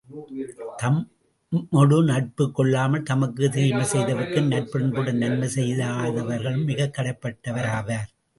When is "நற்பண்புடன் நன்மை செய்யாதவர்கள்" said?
4.47-6.59